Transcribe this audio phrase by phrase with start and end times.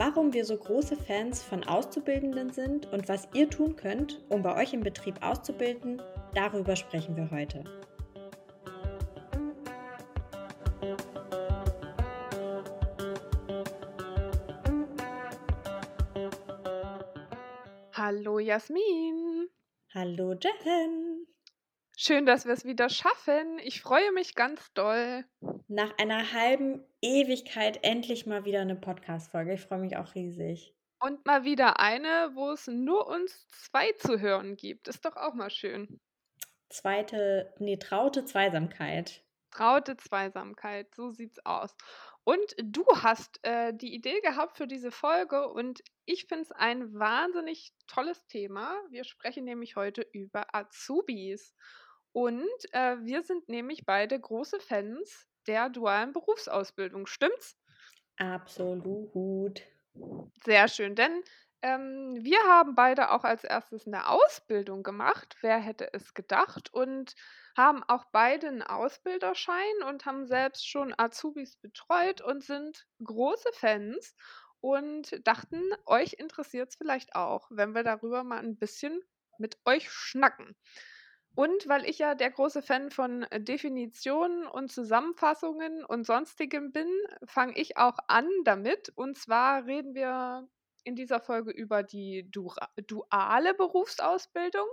[0.00, 4.56] Warum wir so große Fans von Auszubildenden sind und was ihr tun könnt, um bei
[4.56, 6.00] euch im Betrieb auszubilden,
[6.34, 7.64] darüber sprechen wir heute.
[17.92, 19.48] Hallo Jasmin.
[19.92, 21.26] Hallo Jen.
[21.96, 23.58] Schön, dass wir es wieder schaffen.
[23.64, 25.24] Ich freue mich ganz doll.
[25.66, 29.54] Nach einer halben Ewigkeit endlich mal wieder eine Podcast-Folge.
[29.54, 30.74] Ich freue mich auch riesig.
[31.00, 34.88] Und mal wieder eine, wo es nur uns zwei zu hören gibt.
[34.88, 36.00] Ist doch auch mal schön.
[36.70, 39.22] Zweite, nee, traute Zweisamkeit.
[39.50, 41.74] Traute Zweisamkeit, so sieht's aus.
[42.24, 46.92] Und du hast äh, die Idee gehabt für diese Folge und ich finde es ein
[46.92, 48.74] wahnsinnig tolles Thema.
[48.90, 51.54] Wir sprechen nämlich heute über Azubis.
[52.12, 57.56] Und äh, wir sind nämlich beide große Fans der dualen Berufsausbildung, stimmt's?
[58.20, 59.60] Absolut.
[60.44, 61.22] Sehr schön, denn
[61.62, 65.36] ähm, wir haben beide auch als erstes eine Ausbildung gemacht.
[65.40, 66.72] Wer hätte es gedacht?
[66.72, 67.14] Und
[67.56, 74.14] haben auch beide einen Ausbilderschein und haben selbst schon Azubis betreut und sind große Fans
[74.60, 79.00] und dachten, euch interessiert es vielleicht auch, wenn wir darüber mal ein bisschen
[79.38, 80.56] mit euch schnacken.
[81.38, 86.88] Und weil ich ja der große Fan von Definitionen und Zusammenfassungen und sonstigem bin,
[87.26, 88.90] fange ich auch an damit.
[88.96, 90.48] Und zwar reden wir
[90.82, 94.66] in dieser Folge über die duale Berufsausbildung.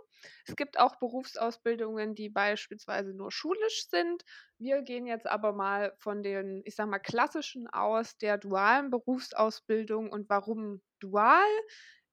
[0.47, 4.23] Es gibt auch Berufsausbildungen, die beispielsweise nur schulisch sind.
[4.57, 10.09] Wir gehen jetzt aber mal von den, ich sag mal, klassischen aus, der dualen Berufsausbildung
[10.11, 11.45] und warum dual.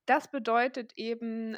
[0.06, 1.56] Das bedeutet eben,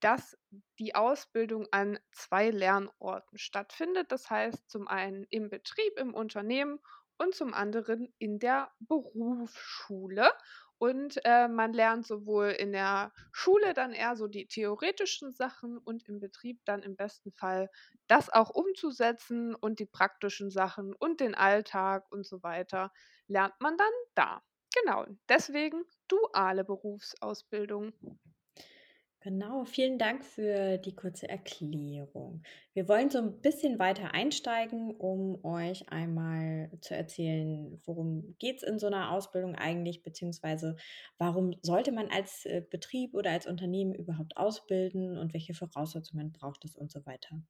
[0.00, 0.36] dass
[0.78, 4.12] die Ausbildung an zwei Lernorten stattfindet.
[4.12, 6.78] Das heißt zum einen im Betrieb, im Unternehmen
[7.16, 10.30] und zum anderen in der Berufsschule.
[10.78, 16.06] Und äh, man lernt sowohl in der Schule dann eher so die theoretischen Sachen und
[16.06, 17.70] im Betrieb dann im besten Fall
[18.08, 22.92] das auch umzusetzen und die praktischen Sachen und den Alltag und so weiter
[23.26, 24.42] lernt man dann da.
[24.82, 27.92] Genau, deswegen duale Berufsausbildung.
[29.26, 32.44] Genau, vielen Dank für die kurze Erklärung.
[32.74, 38.62] Wir wollen so ein bisschen weiter einsteigen, um euch einmal zu erzählen, worum geht es
[38.62, 40.76] in so einer Ausbildung eigentlich, beziehungsweise
[41.18, 46.64] warum sollte man als äh, Betrieb oder als Unternehmen überhaupt ausbilden und welche Voraussetzungen braucht
[46.64, 47.42] es und so weiter.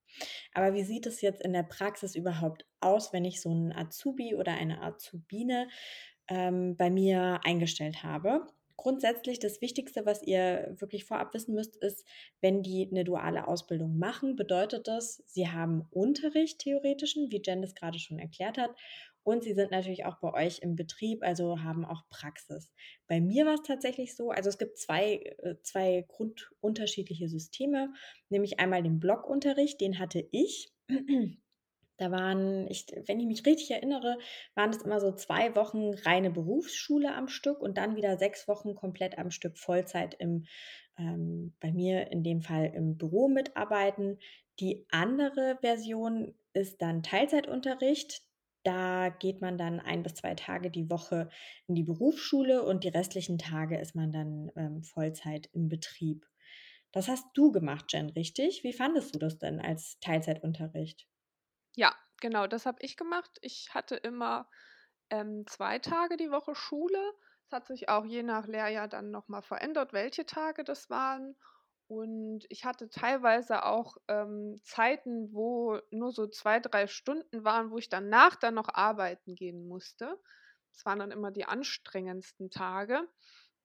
[0.55, 4.35] Aber wie sieht es jetzt in der Praxis überhaupt aus, wenn ich so einen Azubi
[4.35, 5.69] oder eine Azubine
[6.29, 8.47] ähm, bei mir eingestellt habe?
[8.77, 12.05] grundsätzlich das Wichtigste, was ihr wirklich vorab wissen müsst, ist,
[12.41, 17.75] wenn die eine duale Ausbildung machen, bedeutet das, sie haben Unterricht theoretischen, wie Jen das
[17.75, 18.71] gerade schon erklärt hat.
[19.25, 22.73] Und sie sind natürlich auch bei euch im Betrieb, also haben auch Praxis.
[23.09, 27.93] Bei mir war es tatsächlich so, also es gibt zwei, äh, zwei grundunterschiedliche Systeme,
[28.29, 30.73] nämlich einmal den Blockunterricht, den hatte ich.
[31.99, 34.19] Da waren, ich, wenn ich mich richtig erinnere,
[34.55, 38.75] waren es immer so zwei Wochen reine Berufsschule am Stück und dann wieder sechs Wochen
[38.75, 40.45] komplett am Stück Vollzeit im,
[40.99, 44.19] ähm, bei mir in dem Fall im Büro mitarbeiten.
[44.61, 48.23] Die andere Version ist dann Teilzeitunterricht.
[48.63, 51.31] Da geht man dann ein bis zwei Tage die Woche
[51.67, 56.27] in die Berufsschule und die restlichen Tage ist man dann ähm, Vollzeit im Betrieb.
[56.93, 58.65] Das hast du gemacht, Jen, richtig?
[58.65, 61.07] Wie fandest du das denn als Teilzeitunterricht?
[62.27, 63.39] Genau, das habe ich gemacht.
[63.41, 64.49] Ich hatte immer
[65.11, 66.99] ähm, zwei Tage die Woche Schule.
[67.47, 71.37] Es hat sich auch je nach Lehrjahr dann nochmal verändert, welche Tage das waren.
[71.87, 77.79] Und ich hatte teilweise auch ähm, Zeiten, wo nur so zwei, drei Stunden waren, wo
[77.79, 80.19] ich danach dann noch arbeiten gehen musste.
[80.73, 83.07] Das waren dann immer die anstrengendsten Tage.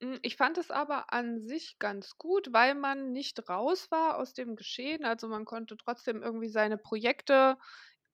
[0.01, 4.33] Hm, ich fand es aber an sich ganz gut, weil man nicht raus war aus
[4.33, 5.05] dem Geschehen.
[5.05, 7.57] Also man konnte trotzdem irgendwie seine Projekte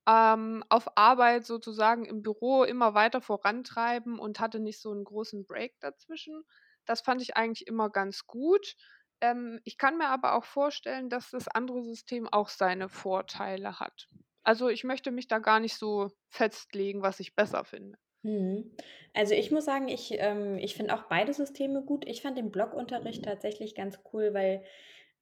[0.08, 5.44] ähm, auf Arbeit sozusagen im Büro immer weiter vorantreiben und hatte nicht so einen großen
[5.44, 6.44] Break dazwischen.
[6.86, 8.74] Das fand ich eigentlich immer ganz gut.
[9.20, 14.08] Ähm, ich kann mir aber auch vorstellen, dass das andere System auch seine Vorteile hat.
[14.42, 17.98] Also ich möchte mich da gar nicht so festlegen, was ich besser finde.
[18.22, 18.72] Mhm.
[19.14, 22.06] Also ich muss sagen, ich, ähm, ich finde auch beide Systeme gut.
[22.06, 24.64] Ich fand den Blockunterricht tatsächlich ganz cool, weil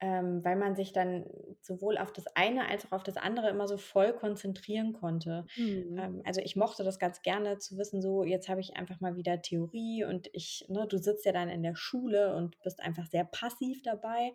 [0.01, 1.27] ähm, weil man sich dann
[1.61, 5.47] sowohl auf das eine als auch auf das andere immer so voll konzentrieren konnte.
[5.57, 5.97] Mhm.
[5.97, 9.17] Ähm, also, ich mochte das ganz gerne zu wissen, so jetzt habe ich einfach mal
[9.17, 13.07] wieder Theorie und ich ne, du sitzt ja dann in der Schule und bist einfach
[13.07, 14.33] sehr passiv dabei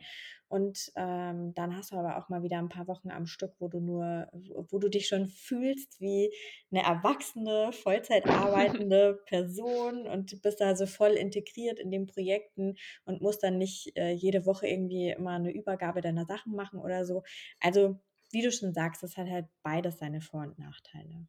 [0.52, 3.68] und, ähm, dann hast du aber auch mal wieder 'n paar Wochen am Stück, wo
[3.70, 4.28] du nur
[4.72, 6.32] wo du dich schon fühlst wie
[6.72, 12.76] 'ne erwachsene, Vollzeit arbeitende Person und bist da so voll integriert in den Projekten
[13.06, 17.06] und musst dann nicht, äh, jede Woche irgendwie immer 'ne Übergabe deiner Sachen machen oder
[17.06, 17.24] so.
[17.62, 18.00] Also,
[18.32, 21.28] wie du schon sagst, das hat halt beides seine Vor und Nachteile.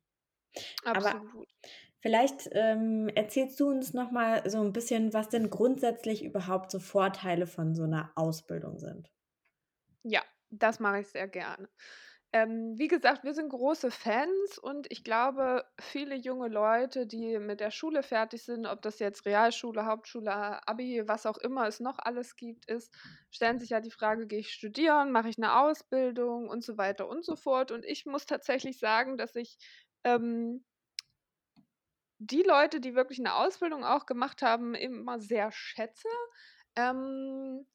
[0.93, 1.49] Aber Absolut.
[2.03, 6.81] Vielleicht, ähm, erzählst du uns noch mal so 'n bisschen, was denn grundsätzlich überhaupt so
[6.81, 9.11] Vorteile von so 'ner Ausbildung sind?
[10.05, 11.69] Ja, das mache ich sehr gerne.
[12.33, 17.61] Ähm, wie gesagt, wir sind große Fans und ich glaube, viele junge Leute, die mit
[17.61, 20.33] der Schule fertig sind, ob das jetzt Realschule, Hauptschule,
[20.67, 22.95] Abi, was auch immer es noch alles gibt, ist,
[23.31, 25.13] stellen sich ja die Frage: „Gehe ich studieren?
[25.13, 27.71] Mache ich 'ne Ausbildung?“ und so weiter und so fort.
[27.71, 29.59] Und ich muss tatsächlich sagen, dass ich,
[30.05, 30.65] ähm
[32.27, 36.09] die Leute, die wirklich 'ne Ausbildung auch gemacht haben, immer sehr schätze.
[36.77, 37.67] Ähm,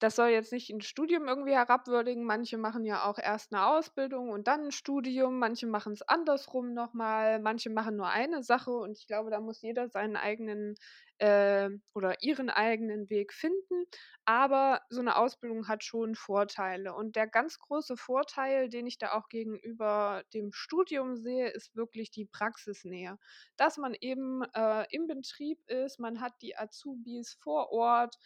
[0.00, 2.24] das soll jetzt nicht 'n Studium irgendwie herabwürdigen.
[2.24, 5.38] Manche machen ja auch erst 'ne Ausbildung und dann 'n Studium.
[5.38, 7.40] Manche machen's andersrum noch mal.
[7.40, 10.74] Manche machen nur eine Sache und ich glaube, da muss jeder seinen eigenen,
[11.18, 13.84] äh, oder ihren eigenen Weg finden.
[14.24, 16.94] Aber so 'ne Ausbildung hat schon Vorteile.
[16.94, 22.10] Und der ganz große Vorteil, den ich da auch gegenüber dem Studium sehe, ist wirklich
[22.10, 23.18] die Praxisnähe.
[23.56, 28.16] Dass man eben, äh, im Betrieb ist, man hat die Azubis vor Ort,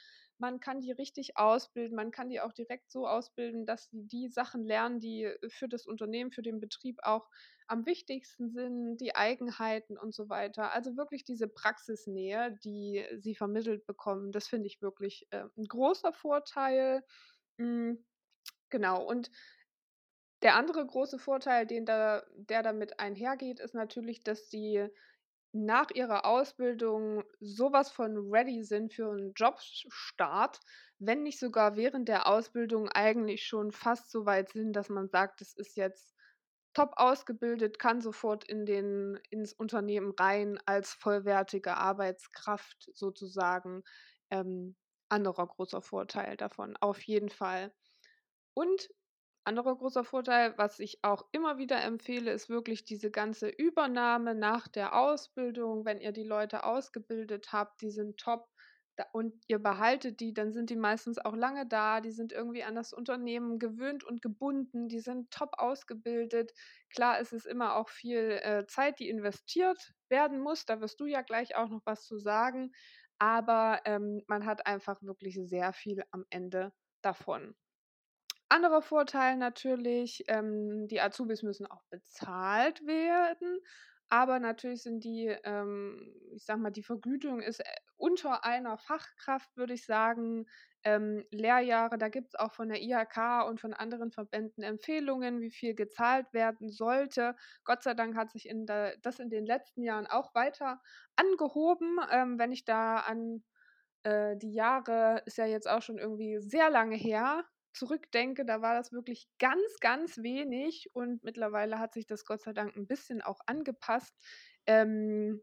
[0.42, 4.28] man kann die richtig ausbilden, man kann die auch direkt so ausbilden, dass sie die
[4.28, 7.30] Sachen lernen, die für das Unternehmen, für den Betrieb auch
[7.68, 10.72] am wichtigsten sind, die Eigenheiten und so weiter.
[10.74, 16.12] Also, wirklich diese Praxisnähe, die sie vermittelt bekommen, das finde ich wirklich, äh, 'n großer
[16.12, 17.04] Vorteil.
[17.58, 18.04] Hm,
[18.70, 19.30] genau und
[20.42, 24.88] der andere große Vorteil, den da der damit einhergeht, ist natürlich, dass sie
[25.52, 30.60] nach ihrer Ausbildung so was von ready sind für 'n Jobstart,
[30.98, 35.40] wenn nicht sogar während der Ausbildung eigentlich schon fast so weit sind, dass man sagt,
[35.40, 36.14] das ist jetzt
[36.74, 43.82] top ausgebildet, kann sofort in den ins Unternehmen rein als vollwertige Arbeitskraft sozusagen.
[44.30, 44.76] Ähm,
[45.10, 47.74] anderer großer Vorteil davon, auf jeden Fall.
[48.54, 48.88] Und
[49.44, 54.68] anderer großer Vorteil, was ich auch immer wieder empfehle, ist wirklich diese ganze Übernahme nach
[54.68, 55.84] der Ausbildung.
[55.84, 58.48] Wenn ihr die Leute ausgebildet habt, die sind top
[59.12, 62.00] und ihr behaltet die, dann sind die meistens auch lange da.
[62.00, 64.88] Die sind irgendwie an das Unternehmen gewöhnt und gebunden.
[64.88, 66.52] Die sind top ausgebildet.
[66.94, 70.66] Klar, es ist immer auch viel, äh, Zeit, die investiert werden muss.
[70.66, 72.72] Da wirst du ja gleich auch noch was zu sagen.
[73.18, 76.72] Aber, ähm, man hat einfach wirklich sehr viel am Ende
[77.02, 77.54] davon.
[78.52, 83.58] Anderer Vorteil natürlich, ähm, die Azubis müssen auch bezahlt werden,
[84.08, 87.64] aber natürlich sind die, ähm ich sage mal, die Vergütung ist, äh,
[87.96, 90.46] unter einer Fachkraft, würde ich sagen.
[90.84, 95.74] Ähm, Lehrjahre, da gibt's auch von der IHK und von anderen Verbänden Empfehlungen, wie viel
[95.74, 97.36] gezahlt werden sollte.
[97.64, 100.80] Gott sei Dank hat sich in der das in den letzten Jahren auch weiter
[101.16, 101.98] angehoben.
[102.10, 103.44] Ähm, wenn ich da an,
[104.04, 108.74] äh, die Jahre ist ja jetzt auch schon irgendwie sehr lange her, zurückdenke, da war
[108.74, 113.22] das wirklich ganz, ganz wenig und mittlerweile hat sich das Gott sei Dank 'n bisschen
[113.22, 114.14] auch angepasst,
[114.66, 115.42] ähm,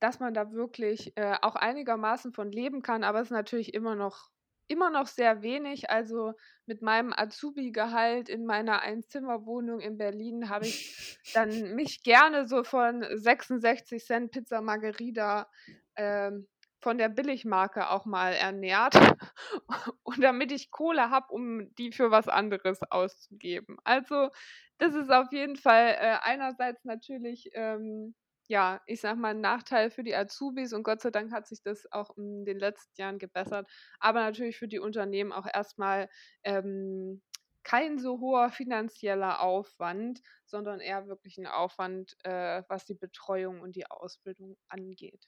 [0.00, 3.94] dass man da wirklich, äh, auch einigermaßen von leben kann, aber es ist natürlich immer
[3.96, 4.30] noch
[4.66, 5.90] immer noch sehr wenig.
[5.90, 6.32] Also,
[6.66, 10.86] mit meinem Azubigehalt in meiner Einzimmerwohnung in Berlin habe ich
[11.32, 15.50] dann mich gerne so von 66 C Pizza Margherita,
[15.96, 16.48] ähm,
[16.84, 18.94] von der Billigmarke auch mal ernährt.
[20.04, 23.78] Und damit ich Kohle habe, um die für was anderes auszugeben.
[23.84, 24.30] Also,
[24.78, 28.14] das ist auf jeden Fall, äh, einerseits natürlich, ähm,
[28.48, 31.62] ja, ich sage mal, 'n Nachteil für die Azubis und Gott sei Dank hat sich
[31.62, 33.68] das auch in den letzten Jahren gebessert.
[34.00, 36.08] Aber natürlich für die Unternehmen auch erst mal,
[36.44, 37.22] ähm,
[37.64, 43.76] kein so hoher finanzieller Aufwand, sondern eher wirklich 'n Aufwand, äh, was die Betreuung und
[43.76, 45.26] die Ausbildung angeht.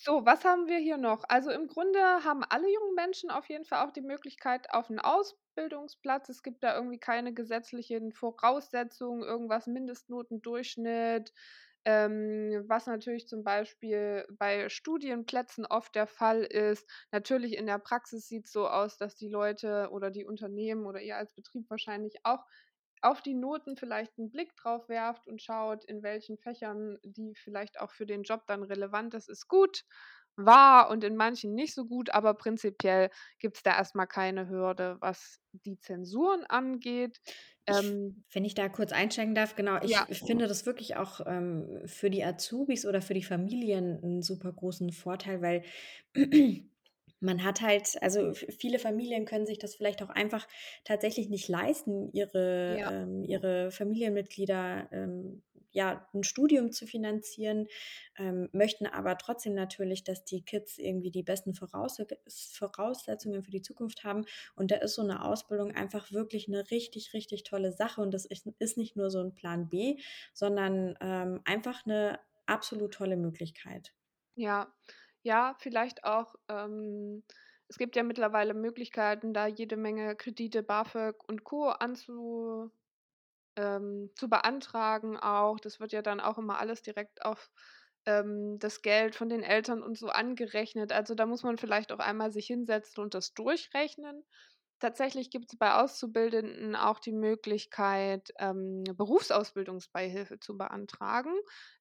[0.00, 1.24] So, was haben wir hier noch?
[1.28, 5.00] Also, im Grunde haben alle jungen Menschen auf jeden Fall auch die Möglichkeit auf 'n
[5.00, 6.28] Ausbildungsplatz.
[6.28, 11.32] Es gibt da irgendwie keine gesetzlichen Voraussetzungen, irgendwas Mindestnotendurchschnitt,
[11.84, 16.88] ähm, was natürlich zum Beispiel bei Studienplätzen oft der Fall ist.
[17.10, 21.16] Natürlich in der Praxis sieht's so aus, dass die Leute oder die Unternehmen oder ihr
[21.16, 22.44] als Betrieb wahrscheinlich auch
[23.02, 27.80] auf die Noten vielleicht 'n Blick drauf werft und schaut, in welchen Fächern die vielleicht
[27.80, 29.84] auch für den Job dann relevant ist, ist gut.
[30.36, 34.96] war und in manchen nicht so gut, aber prinzipiell gibt's da erst mal keine Hürde,
[35.00, 37.20] was die Zensuren angeht.
[37.66, 40.08] Ich Ähm wenn ich da kurz einsteigen darf, genau, ich Ja.
[40.10, 44.92] finde das wirklich auch, ähm, für die Azubis oder für die Familien 'n super großen
[44.92, 45.62] Vorteil, weil
[47.20, 50.46] man hat halt also viele Familien können sich das vielleicht auch einfach
[50.84, 52.90] tatsächlich nicht leisten, ihre Ja.
[52.90, 57.66] ähm, ihre Familienmitglieder, ähm, ja, 'n Studium zu finanzieren,
[58.18, 63.62] ähm, möchten aber trotzdem natürlich, dass die Kids irgendwie die besten Voraussetz Voraussetzungen für die
[63.62, 64.24] Zukunft haben.
[64.56, 68.00] Und da ist so 'ne Ausbildung einfach wirklich 'ne richtig, richtig tolle Sache.
[68.00, 69.98] Und das ist nicht nur so 'n Plan B,
[70.32, 73.92] sondern, ähm, einfach 'ne absolut tolle Möglichkeit.
[74.36, 74.72] Ja.
[75.28, 77.22] Ja, vielleicht auch ähm,
[77.68, 81.68] es gibt ja mittlerweile Möglichkeiten, da jede Menge Kredite, BAföG und Co.
[81.68, 82.70] anzu
[83.56, 85.60] ähm, zu beantragen auch.
[85.60, 87.50] Das wird ja dann auch immer alles direkt auf,
[88.06, 90.92] ähm, das Geld von den Eltern und so angerechnet.
[90.92, 94.24] Also, da muss man vielleicht auch einmal sich hinsetzen und das durchrechnen.
[94.80, 101.34] Tatsächlich gibt's bei Auszubildenden auch die Möglichkeit, ähm, Berufsausbildungsbeihilfe zu beantragen,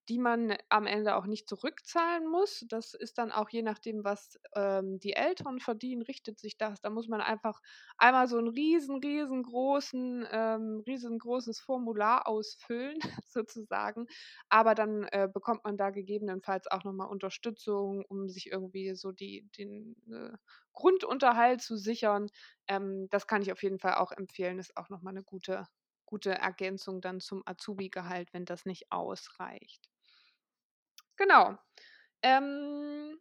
[0.10, 2.66] die man am Ende auch nicht zurückzahlen muss.
[2.70, 6.82] Das ist dann auch je nachdem, was, ähm, die Eltern verdienen, richtet sich das.
[6.82, 7.62] Da muss man einfach
[7.98, 14.08] einmal so 'n riesen riesengroßen ähm, riesengroßes Formular ausfüllen sozusagen.
[14.50, 19.12] Aber dann, äh, bekommt man da gegebenenfalls auch noch mal Unterstützung, um sich irgendwie so
[19.12, 20.38] die den, äh,
[20.74, 22.28] Grundunterhalt zu sichern.
[22.68, 24.60] Ähm, das kann ich auf jeden Fall auch empfehlen.
[24.60, 25.68] Ist auch noch mal 'ne gute
[26.06, 29.90] gute Ergänzung dann zum Azubigehalt, wenn das nicht ausreicht.
[31.20, 31.58] Genau.
[32.24, 33.20] Ähm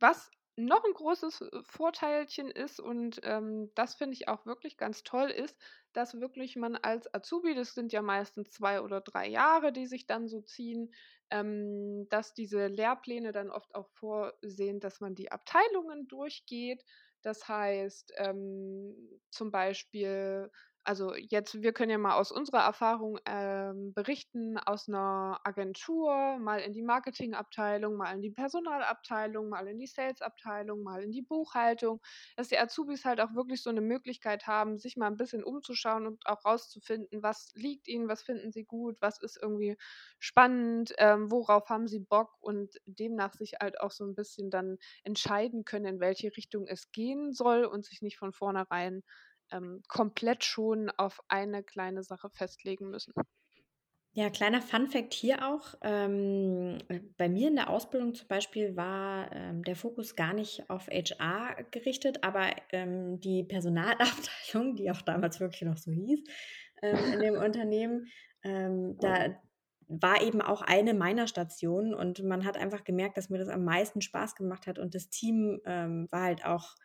[0.00, 5.02] was noch 'n großes, äh, Vorteilchen ist und, ähm, das finde ich auch wirklich ganz
[5.02, 5.58] toll, ist,
[5.92, 10.06] dass wirklich man als Azubi das sind ja meistens 2 oder 3 Jahre, die sich
[10.06, 10.92] dann so ziehen,
[11.30, 16.84] ähm, dass diese Lehrpläne dann oft auch vorsehen, dass man die Abteilungen durchgeht.
[17.22, 18.94] Das heißt, ähm,
[19.30, 20.50] zum Beispiel
[20.84, 26.60] also, jetzt wir können ja mal aus unserer Erfahrung, ähm, berichten aus 'ner Agentur, mal
[26.60, 32.00] in die Marketingabteilung, mal in die Personalabteilung, mal in die Salesabteilung, mal in die Buchhaltung,
[32.36, 36.06] dass die Azubis halt auch wirklich so 'ne Möglichkeit haben, sich mal 'n bisschen umzuschauen
[36.06, 39.76] und auch rauszufinden, was liegt ihnen, was finden sie gut, was ist irgendwie
[40.18, 44.78] spannend, ähm, worauf haben sie Bock und demnach sich halt auch so 'n bisschen dann
[45.02, 49.02] entscheiden können, in welche Richtung es gehen soll und sich nicht von vornherein,
[49.50, 53.12] ähm, komplett schon auf eine kleine Sache festlegen müssen.
[54.16, 59.32] Ja, kleiner Funfact hier auch, ähm, äh, bei mir in der Ausbildung zum Beispiel war,
[59.32, 65.40] ähm, der Fokus gar nicht auf HR gerichtet, aber, ähm, die Personalabteilung, die auch damals
[65.40, 66.22] wirklich noch so hieß,
[66.82, 68.06] ähm, in dem Unternehmen,
[68.44, 69.34] ähm, da
[69.88, 73.64] war eben auch eine meiner Stationen und man hat einfach gemerkt, dass mir das am
[73.64, 76.76] meisten Spaß gemacht hat und das Team, ähm, war halt auch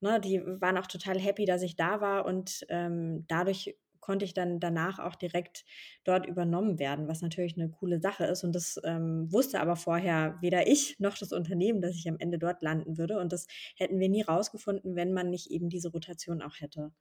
[0.00, 4.34] ne, die waren auch total happy, dass ich da war und, ähm, dadurch konnte ich
[4.34, 5.64] dann danach auch direkt
[6.04, 10.38] dort übernommen werden, was natürlich 'ne coole Sache ist und das, ähm, wusste aber vorher
[10.42, 13.98] weder ich noch das Unternehmen, dass ich am Ende dort landen würde und das hätten
[13.98, 16.92] wir nie rausgefunden, wenn man nicht eben diese Rotation auch hätte.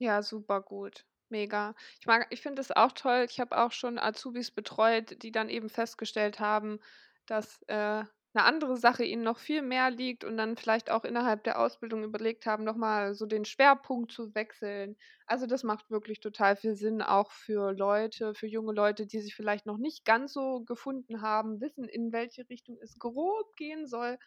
[0.00, 1.74] Ja, supergut, mega.
[2.00, 3.26] Ich mag ich finde das auch toll.
[3.28, 6.80] Ich habe auch schon Azubis betreut, die dann eben festgestellt haben,
[7.26, 11.44] dass, äh, 'ne andere Sache ihnen noch viel mehr liegt und dann vielleicht auch innerhalb
[11.44, 14.96] der Ausbildung überlegt haben, noch mal so den Schwerpunkt zu wechseln.
[15.26, 19.34] Also, das macht wirklich total viel Sinn, auch für Leute für junge Leute, die sich
[19.34, 24.18] vielleicht noch nicht ganz so gefunden haben, wissen, in welche Richtung es grob gehen soll,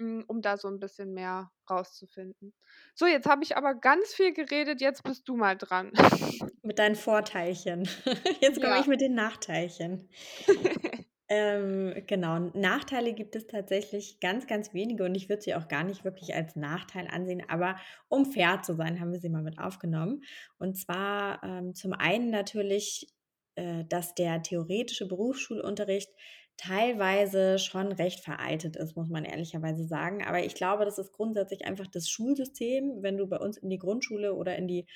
[0.00, 2.54] hm, um da so 'n bisschen mehr rauszufinden.
[2.94, 5.92] So, jetzt habe ich aber ganz viel geredet, jetzt bist du mal dran.
[6.62, 7.88] Mit deinen Vorteilchen.
[8.40, 8.88] Jetzt komme ich Ja.
[8.88, 10.08] mit den Nachteilchen.
[11.30, 15.84] Ähm, genau, Nachteile gibt es tatsächlich ganz, ganz wenige und ich würde sie auch gar
[15.84, 17.76] nicht wirklich als Nachteil ansehen, aber
[18.08, 20.22] um fair zu sein, haben wir sie mal mit aufgenommen.
[20.58, 23.08] Und zwar, ähm, zum einen natürlich,
[23.56, 26.08] äh, dass der theoretische Berufsschulunterricht
[26.56, 30.24] teilweise schon recht veraltet ist, muss man ehrlicherweise sagen.
[30.24, 33.02] Aber ich glaube, das ist grundsätzlich einfach das Schulsystem.
[33.02, 34.86] Wenn du bei uns in die Grundschule oder in die,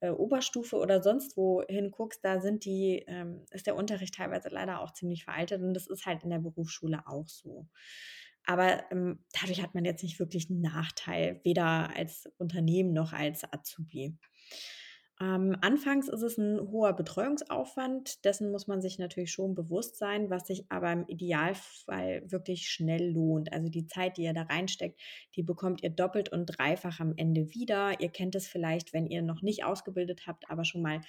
[0.00, 4.80] äh, Oberstufe oder sonst wohin guckst, da sind die ähm, ist der Unterricht teilweise leider
[4.80, 7.66] auch ziemlich veraltet und das ist halt in der Berufsschule auch so.
[8.46, 13.44] Aber, ähm, dadurch hat man jetzt nicht wirklich 'n Nachteil, weder als Unternehmen noch als
[13.52, 14.16] Azubi.
[15.20, 20.30] Ähm, anfangs ist es 'n hoher Betreuungsaufwand, dessen muss man sich natürlich schon bewusst sein,
[20.30, 23.52] was sich aber im Idealfall wirklich schnell lohnt.
[23.52, 25.00] Also, die Zeit, die ihr da reinsteckt,
[25.34, 28.00] die bekommt ihr doppelt und dreifach am Ende wieder.
[28.00, 31.00] Ihr kennt es vielleicht, wenn ihr noch nicht ausgebildet habt, aber schon mal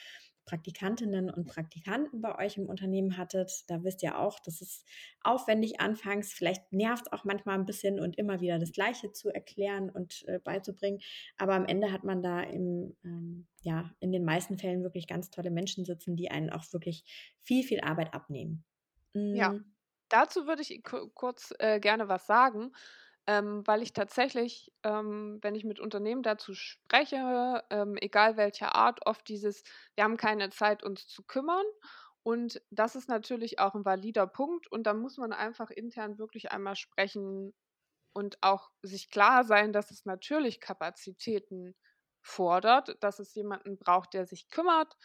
[0.49, 3.51] Praktikantinnen und Praktikanten bei euch im Unternehmen hattet.
[3.67, 4.87] Da wisst ihr auch, das ist
[5.21, 6.33] aufwendig anfangs.
[6.33, 10.23] Vielleicht nervt es auch manchmal ein bisschen und immer wieder das Gleiche zu erklären und
[10.27, 10.99] äh, beizubringen.
[11.37, 15.29] Aber am Ende hat man da im, ähm, ja, in den meisten Fällen wirklich ganz
[15.29, 17.03] tolle Menschen sitzen, die einen auch wirklich
[17.41, 18.63] viel, viel Arbeit abnehmen.
[19.31, 19.63] Ja, Mm,
[20.09, 22.71] dazu würde ich ku kurz, äh, gerne was sagen,
[23.27, 29.05] ähm, weil ich tatsächlich, ähm, wenn ich mit Unternehmen dazu spreche, ähm, egal welcher Art,
[29.05, 29.63] oft dieses:
[29.95, 31.65] „Wir haben keine Zeit, uns zu kümmern.“
[32.23, 36.51] Und das ist natürlich auch ein valider Punkt und da muss man einfach intern wirklich
[36.51, 37.53] einmal sprechen
[38.13, 41.75] und auch sich klar sein, dass es natürlich Kapazitäten
[42.21, 44.97] fordert, dass es jemanden braucht, der sich kümmert,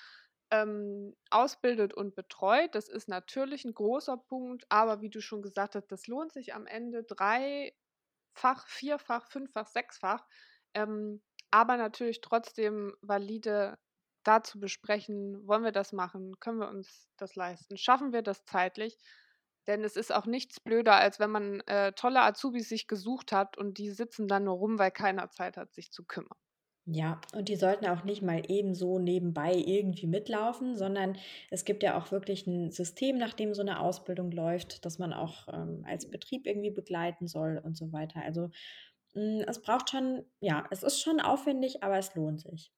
[0.50, 2.75] ähm, ausbildet und betreut.
[2.75, 6.54] Das ist natürlich ein großer Punkt, aber wie du schon gesagt hast, das lohnt sich
[6.54, 7.04] am Ende
[8.34, 10.26] dreifach, vierfach, fünffach, sechsfach,
[10.74, 13.78] ähm, aber natürlich trotzdem valide
[14.24, 16.38] da zu besprechen: „Wollen wir das machen?
[16.40, 17.76] Können wir uns das leisten?
[17.78, 18.98] Schaffen wir das zeitlich?“
[19.66, 23.56] Denn es ist auch nichts blöder, als wenn man, äh, tolle Azubis sich gesucht hat
[23.58, 26.36] und die sitzen dann nur rum, weil keiner Zeit hat, sich zu kümmern.
[26.86, 31.16] Ja, und die sollten auch nicht mal ebenso nebenbei irgendwie mitlaufen, sondern
[31.50, 35.14] es gibt ja auch wirklich ein System, nach dem so eine Ausbildung läuft, das man
[35.14, 38.20] auch, ähm, als Betrieb irgendwie begleiten soll und so weiter.
[38.22, 38.50] Also,
[39.14, 42.70] hm, es braucht schon ja, es ist schon aufwendig, aber es lohnt sich.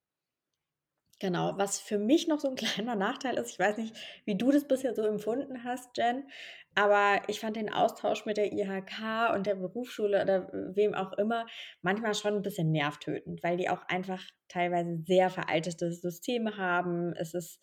[1.20, 3.96] Genau, was für mich noch so 'n kleiner Nachteil ist, ich weiß nicht,
[4.26, 6.28] wie du das bisher so empfunden hast, Jen,
[6.74, 11.46] aber ich fand den Austausch mit der IHK und der Berufsschule oder wem auch immer
[11.80, 17.14] manchmal schon 'n bisschen nervtötend, weil die auch einfach teilweise sehr veraltete Systeme haben.
[17.16, 17.60] Es ist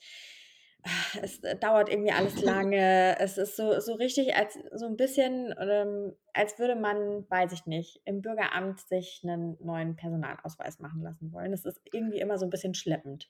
[0.84, 3.18] ah, es äh, dauert irgendwie alles lange.
[3.20, 7.66] Es ist so so richtig als so 'n bisschen, ähm, als würde man, weiß ich
[7.68, 11.52] nicht, im Bürgeramt sich 'nen neuen Personalausweis machen lassen wollen.
[11.52, 13.30] Das ist irgendwie immer so 'n bisschen schleppend.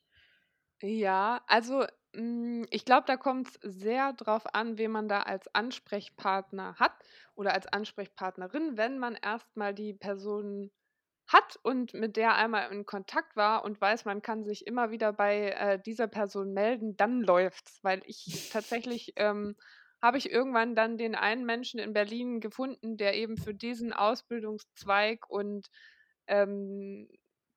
[0.86, 6.75] Ja, also, hm, ich glaube, da kommt's sehr drauf an, wen man da als Ansprechpartner
[6.75, 6.92] hat
[7.36, 8.75] oder als Ansprechpartnerin.
[8.78, 10.72] Wenn man erst mal die Person
[11.28, 15.13] hat und mit der einmal in Kontakt war und weiß, man kann sich immer wieder
[15.13, 17.80] bei, äh, dieser Person melden, dann läuft's.
[17.84, 19.56] Weil ich tatsächlich, ähm
[20.02, 25.30] habe ich irgendwann dann den einen Menschen in Berlin gefunden, der eben für diesen Ausbildungszweig
[25.30, 25.70] und,
[26.28, 27.08] ähm,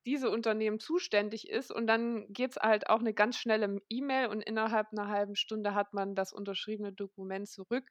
[0.07, 4.93] diese Unternehmen zuständig ist und dann geht's halt auch 'ne ganz schnelle E-Mail und innerhalb
[4.93, 7.89] 'ner halben Stunde hat man das unterschriebene Dokument zurück.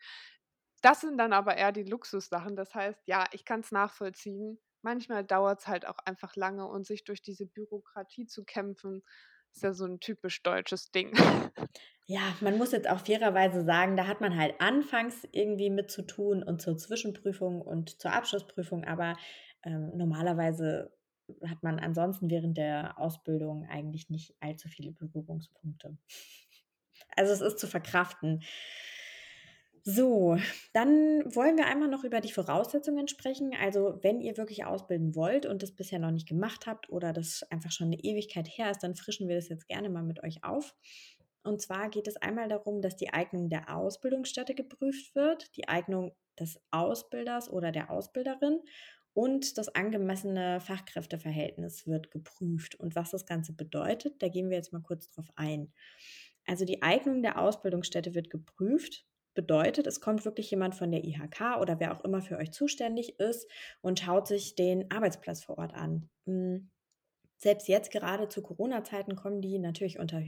[0.83, 2.57] Das sind dann aber eher die Luxussachen.
[2.57, 4.61] Das heißt, ja, ich kann's nachvollziehen.
[4.83, 9.03] Manchmal dauert's halt auch einfach lange und sich durch diese Bürokratie zu kämpfen,
[9.55, 11.13] ist ja so 'n typisch deutsches Ding.
[12.09, 16.03] Ja, man muss jetzt auch fairerweise sagen, da hat man halt anfangs irgendwie mit zu
[16.03, 19.17] tun und zur Zwischenprüfung und zur Abschlussprüfung, aber,
[19.65, 20.96] ähm, normalerweise
[21.45, 25.97] hat man ansonsten während der Ausbildung eigentlich nicht allzu viele Berührungspunkte.
[27.17, 28.43] Also, es ist zu verkraften.
[29.89, 30.37] So,
[30.73, 33.53] dann wollen wir einmal noch über die Voraussetzungen sprechen.
[33.61, 37.45] Also, wenn ihr wirklich ausbilden wollt und das bisher noch nicht gemacht habt oder das
[37.51, 40.43] einfach schon eine Ewigkeit her ist, dann frischen wir das jetzt gerne mal mit euch
[40.43, 40.75] auf.
[41.45, 46.13] Und zwar geht es einmal darum, dass die Eignung der Ausbildungsstätte geprüft wird, die Eignung
[46.37, 48.59] des Ausbilders oder der Ausbilderin
[49.17, 52.75] und das angemessene Fachkräfteverhältnis wird geprüft.
[52.75, 55.73] Und was das Ganze bedeutet, da gehen wir jetzt mal kurz drauf ein.
[56.45, 59.07] Also die Eignung der Ausbildungsstätte wird geprüft.
[59.33, 63.19] Bedeutet, es kommt wirklich jemand von der IHK oder wer auch immer für euch zuständig
[63.19, 63.51] ist
[63.81, 66.11] und schaut sich den Arbeitsplatz vor Ort an.
[66.27, 66.71] Hm,
[67.39, 70.19] selbst jetzt gerade zu Corona-Zeiten kommen die natürlich unter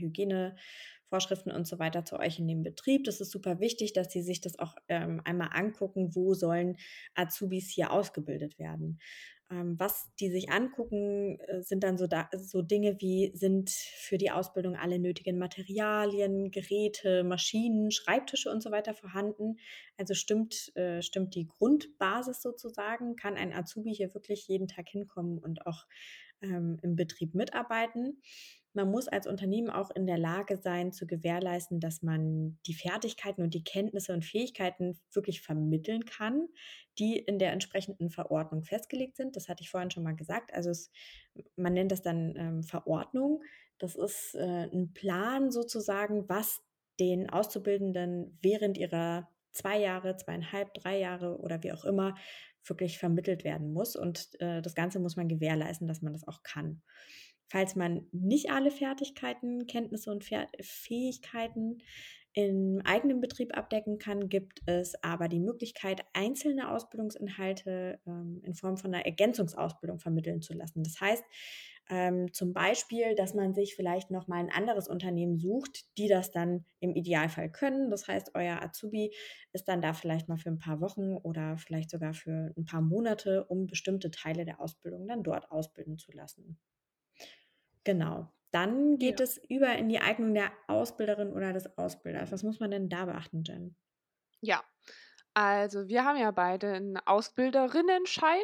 [1.09, 3.03] Hygienevorschriften und so weiter zu euch in den Betrieb.
[3.03, 6.77] Das ist super wichtig, dass sie sich das auch ähm, einmal angucken, wo sollen
[7.15, 8.99] Azubis hier ausgebildet werden.
[9.51, 14.19] Ähm, was die sich angucken, äh, sind dann so, da, so Dinge wie, sind für
[14.19, 19.57] die Ausbildung alle nötigen Materialien, Geräte, Maschinen, Schreibtische und so weiter vorhanden.
[19.97, 25.39] Also stimmt, äh, stimmt die Grundbasis sozusagen, kann ein Azubi hier wirklich jeden Tag hinkommen
[25.39, 25.87] und auch
[26.41, 28.21] ähm, im Betrieb mitarbeiten.
[28.73, 33.41] Man muss als Unternehmen auch in der Lage sein, zu gewährleisten, dass man die Fertigkeiten
[33.41, 36.47] und die Kenntnisse und Fähigkeiten wirklich vermitteln kann,
[36.99, 39.35] die in der entsprechenden Verordnung festgelegt sind.
[39.35, 40.53] Das hatte ich vorhin schon mal gesagt.
[40.53, 40.91] Also es,
[41.55, 43.41] man nennt das dann ähm, Verordnung.
[43.79, 46.61] Das ist äh, ein Plan sozusagen, was
[46.99, 52.15] den Auszubildenden während ihrer zwei Jahre, zweieinhalb, drei Jahre oder wie auch immer
[52.65, 53.95] wirklich vermittelt werden muss.
[53.95, 56.81] Und äh, das Ganze muss man gewährleisten, dass man das auch kann.
[57.49, 60.23] Falls man nicht alle Fertigkeiten, Kenntnisse und
[60.61, 61.79] Fähigkeiten
[62.33, 68.77] im eigenen Betrieb abdecken kann, gibt es aber die Möglichkeit, einzelne Ausbildungsinhalte ähm, in Form
[68.77, 70.83] von einer Ergänzungsausbildung vermitteln zu lassen.
[70.83, 71.23] Das heißt,
[71.91, 76.31] Ähm, zum Beispiel, dass man sich vielleicht noch mal ein anderes Unternehmen sucht, die das
[76.31, 77.89] dann im Idealfall können.
[77.89, 79.11] Das heißt, euer Azubi
[79.53, 82.81] ist dann da vielleicht mal für ein paar Wochen oder vielleicht sogar für ein paar
[82.81, 86.59] Monate, um bestimmte Teile der Ausbildung dann dort ausbilden zu lassen.
[87.85, 88.29] Genau.
[88.51, 89.21] Dann geht Ja.
[89.21, 92.31] es über in die Eignung der Ausbilderin oder des Ausbilders.
[92.31, 93.75] Was muss man denn da beachten, Jen?
[94.43, 94.63] Ja,
[95.33, 98.43] also wir haben ja beide 'n Ausbilderinnenschein.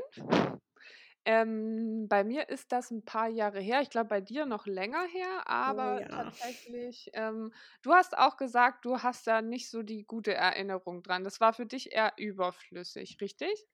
[1.27, 3.81] Ähm, bei mir ist das 'n paar Jahre her.
[3.81, 6.07] Ich glaube, bei dir noch länger her, Oh aber ja.
[6.09, 11.23] tatsächlich, ähm du hast auch gesagt, du hast da nicht so die gute Erinnerung dran.
[11.23, 13.65] Das war für dich eher überflüssig, richtig?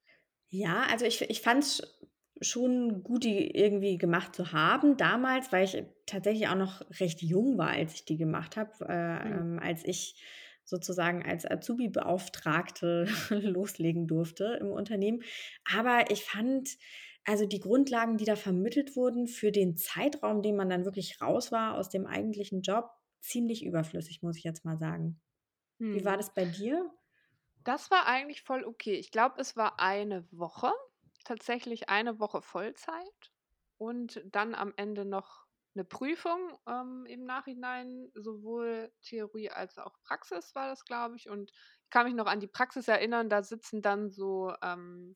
[0.53, 1.81] Ja, also ich ich fand es
[2.41, 7.57] schon gut, die irgendwie gemacht zu haben damals, weil ich tatsächlich auch noch recht jung
[7.57, 9.41] war, als ich die gemacht habe, äh, Mhm.
[9.41, 10.21] ähm, als ich
[10.65, 15.23] sozusagen als Azubi-Beauftragte loslegen durfte im Unternehmen.
[15.71, 16.77] Aber ich fand,
[17.25, 21.51] also die Grundlagen, die da vermittelt wurden für den Zeitraum, den man dann wirklich raus
[21.51, 25.21] war aus dem eigentlichen Job, ziemlich überflüssig, muss ich jetzt mal sagen.
[25.91, 26.91] Wie war das bei dir?
[27.63, 28.95] Das war eigentlich voll okay.
[28.95, 30.71] Ich glaube, es war eine Woche,
[31.23, 33.31] tatsächlich eine Woche Vollzeit
[33.77, 40.53] und dann am Ende noch 'ne Prüfung, ähm, im Nachhinein, sowohl Theorie als auch Praxis
[40.55, 41.29] war das, glaube ich.
[41.29, 45.15] Und ich kann mich noch an die Praxis erinnern, da sitzen dann so, ähm,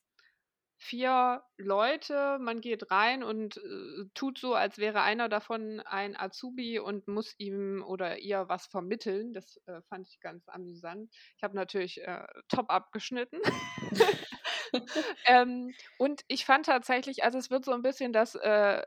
[0.78, 2.38] 4 Leute.
[2.40, 7.36] Man geht rein und, äh, tut so, als wäre einer davon ein Azubi und muss
[7.40, 9.34] ihm oder ihr was vermitteln.
[9.34, 11.10] Das, äh, fand ich ganz amüsant.
[11.38, 13.40] Ich habe natürlich, äh, top abgeschnitten.
[15.26, 18.82] Ähm, und ich fand tatsächlich also, es wird so 'n bisschen das, äh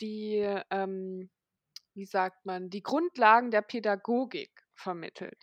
[0.00, 0.38] die,
[0.70, 1.30] ähm,
[1.94, 5.38] wie sagt man, die Grundlagen der Pädagogik vermittelt.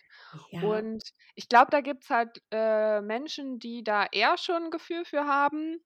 [0.52, 0.60] Ja.
[0.60, 1.02] Und
[1.36, 5.78] ich glaube, da gibt's halt, äh, Menschen, die da eher schon 'n Gefühl für haben,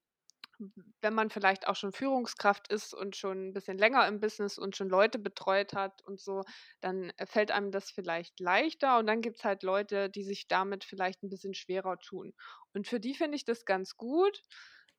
[1.01, 4.75] wenn man vielleicht auch schon Führungskraft ist und schon 'n bisschen länger im Business und
[4.77, 6.43] schon Leute betreut hat und so,
[6.81, 8.97] dann, äh, fällt einem das vielleicht leichter.
[8.99, 12.33] Und dann gibt's halt Leute, die sich damit vielleicht 'n bisschen schwerer tun.
[12.73, 14.41] Und für die finde ich das ganz gut,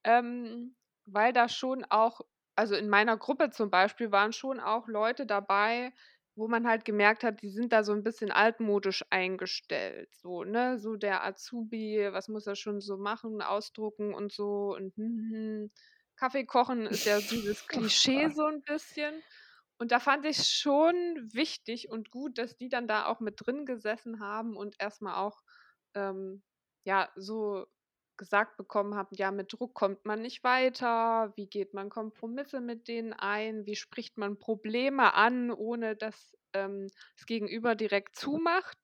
[0.05, 2.21] ähm, weil da schon auch
[2.57, 5.93] also, in meiner Gruppe zum Beispiel waren schon auch Leute dabei,
[6.37, 10.79] wo man halt gemerkt hat, die sind da so 'n bisschen altmodisch eingestellt, so, ne?
[10.79, 15.71] So der Azubi, was muss er schon so machen, ausdrucken und so und hm, hm.
[16.17, 19.23] Kaffee kochen ist ja dieses Klischee so 'n bisschen.
[19.79, 20.95] Und da fand ich's schon
[21.33, 25.17] wichtig und gut, dass die dann da auch mit drin gesessen haben und erst mal
[25.17, 25.43] auch,
[25.95, 26.43] ähm,
[26.85, 27.67] ja, so
[28.19, 31.33] gesagt bekommen haben: „Ja, mit Druck kommt man nicht weiter.
[31.37, 33.67] Wie geht man Kompromisse mit denen ein?
[33.67, 38.79] Wie spricht man Probleme an, ohne dass, ähm, das Gegenüber direkt zumacht?“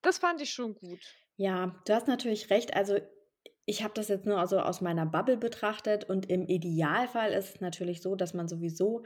[0.00, 1.16] Das fand ich schon gut.
[1.36, 2.74] Ja, du hast natürlich recht.
[2.76, 2.98] Also,
[3.64, 7.60] ich habe das jetzt nur so aus meiner Bubble betrachtet und im Idealfall ist es
[7.60, 9.04] natürlich so, dass man sowieso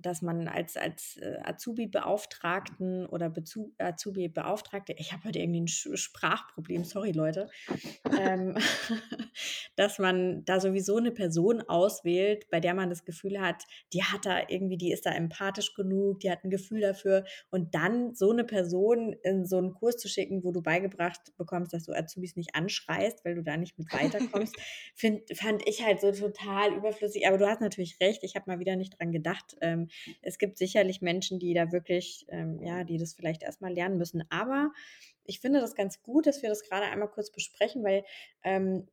[0.00, 3.32] dass man als als, äh, Azubi-Beauftragten oder
[3.78, 7.50] Azubi-Beauftragte ich habe heute irgendwie 'n Sch Sprachproblem, sorry Leute,
[8.16, 8.56] ähm,
[9.76, 14.26] dass man da sowieso 'ne Person auswählt, bei der man das Gefühl hat, die hat
[14.26, 17.24] da irgendwie die ist da empathisch genug, die hat 'n Gefühl dafür.
[17.50, 21.72] Und dann so 'ne Person in so 'n Kurs zu schicken, wo du beigebracht bekommst,
[21.74, 24.56] dass du Azubis nicht anschreist, weil du da nicht mit weiterkommst,
[24.94, 27.26] finde fand ich halt so total überflüssig.
[27.26, 29.56] Aber du hast natürlich recht, ich habe mal wieder nicht dran gedacht.
[29.60, 29.88] Ähm,
[30.22, 33.98] es gibt sicherlich Menschen, die da wirklich ähm, ja, die das vielleicht erst mal lernen
[33.98, 34.24] müssen.
[34.30, 34.72] Aber
[35.24, 38.04] ich finde das ganz gut, dass wir das grade einmal kurz besprechen, weil,
[38.42, 38.86] ähm,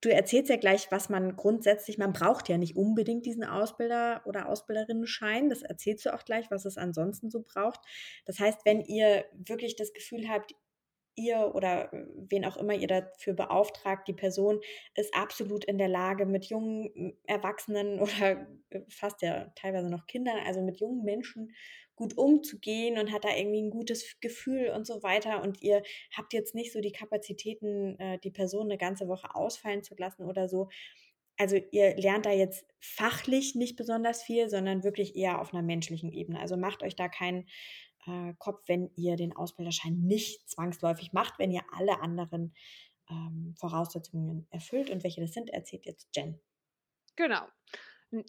[0.00, 4.48] du erzählst ja gleich, was man grundsätzlich man braucht ja nicht unbedingt diesen Ausbilder oder
[4.48, 5.50] Ausbilderinnenschein.
[5.50, 7.80] Das erzählst du auch gleich, was es ansonsten so braucht.
[8.24, 10.54] Das heißt, wenn ihr wirklich das Gefühl habt,
[11.16, 14.60] ihr oder wen auch immer ihr dafür beauftragt, die Person
[14.94, 18.46] ist absolut in der Lage, mit jungen Erwachsenen oder
[18.88, 21.54] fast ja teilweise noch Kindern, also mit jungen Menschen
[21.96, 25.42] gut umzugehen und hat da irgendwie 'n gutes Gefühl und so weiter.
[25.42, 25.82] Und ihr
[26.16, 30.24] habt jetzt nicht so die Kapazitäten, äh, die Person 'ne ganze Woche ausfallen zu lassen
[30.24, 30.68] oder so.
[31.40, 36.12] Also, ihr lernt da jetzt fachlich nicht besonders viel, sondern wirklich eher auf 'ner menschlichen
[36.12, 36.38] Ebene.
[36.38, 37.46] Also, macht euch da keinen,
[38.06, 42.54] äh, Kopf, wenn ihr den Ausbilderschein nicht zwangsläufig macht, wenn ihr alle anderen,
[43.10, 44.90] ähm, Voraussetzungen erfüllt.
[44.90, 46.40] Und welche das sind, erzählt jetzt Jen.
[47.18, 47.46] Genau.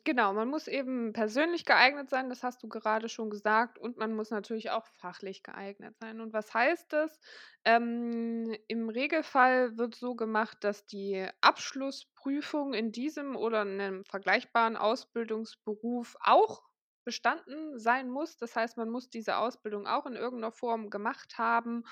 [0.06, 4.14] Genau, man muss eben persönlich geeignet sein, das hast du gerade schon gesagt, und man
[4.14, 6.22] muss natürlich auch fachlich geeignet sein.
[6.22, 7.20] Und was heißt das?
[7.66, 16.16] Ähm, im Regelfall wird so gemacht, dass die Abschlussprüfung in diesem oder 'nem vergleichbaren Ausbildungsberuf
[16.20, 16.62] auch
[17.04, 18.38] bestanden sein muss.
[18.38, 21.84] Das heißt, man muss diese Ausbildung auch in irgend 'ner Form gemacht haben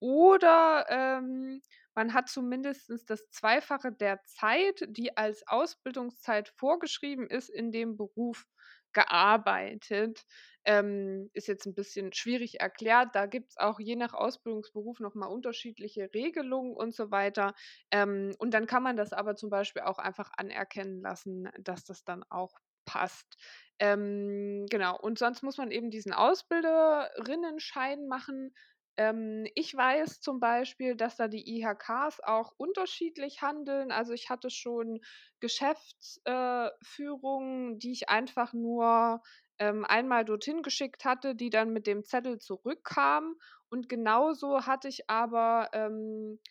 [0.00, 1.60] oder, ähm
[1.94, 8.46] man hat zumindest das Zweifache der Zeit, die als Ausbildungszeit vorgeschrieben ist, in dem Beruf
[8.92, 10.24] gearbeitet.
[10.64, 13.14] Ähm, ist jetzt ein bisschen schwierig erklärt.
[13.14, 17.54] Da gibt es auch je nach Ausbildungsberuf nochmal unterschiedliche Regelungen und so weiter.
[17.90, 22.04] Ähm, und dann kann man das aber zum Beispiel auch einfach anerkennen lassen, dass das
[22.04, 22.52] dann auch
[22.86, 23.36] passt.
[23.78, 28.54] Ähm, genau, und sonst muss man eben diesen Ausbilderinnenschein machen.
[28.96, 33.90] Ähm, ich weiß zum Beispiel, dass da die IHKs auch unterschiedlich handeln.
[33.92, 35.00] Also ich hatte schon
[35.40, 39.22] Geschäftsführungen, äh, die ich einfach nur
[39.58, 43.34] ähm, einmal dorthin geschickt hatte, die dann mit dem Zettel zurückkamen.
[43.68, 46.44] Und genauso hatte ich aber ähm, äh, äh,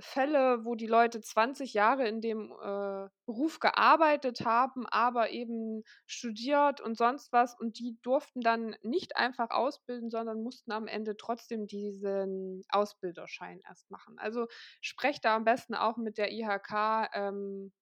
[0.00, 6.80] Fälle, wo die Leute 20 Jahre in dem äh, Beruf gearbeitet haben, aber eben studiert
[6.80, 11.66] und sonst was und die durften dann nicht einfach ausbilden, sondern mussten am Ende trotzdem
[11.66, 14.18] diesen Ausbilderschein erst machen.
[14.18, 14.48] Also
[14.80, 17.72] sprecht da am besten auch mit der IHK, ähm,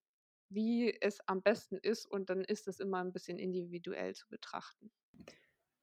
[0.50, 4.92] wie es am besten ist und dann ist es immer ein bisschen individuell zu betrachten.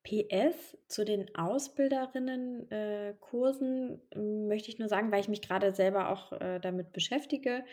[0.04, 6.34] PS zu den Ausbilderinnenkursen äh, möchte ich nur sagen, weil ich mich gerade selber auch
[6.34, 7.64] äh, damit beschäftige,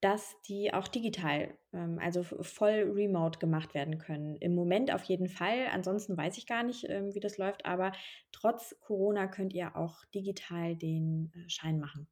[0.00, 4.36] dass die auch digital, ähm, also voll remote gemacht werden können.
[4.36, 5.66] Im Moment auf jeden Fall.
[5.72, 7.92] Ansonsten weiß ich gar nicht, ähm, wie das läuft, aber
[8.32, 12.06] trotz Corona könnt ihr auch digital den äh, Schein machen.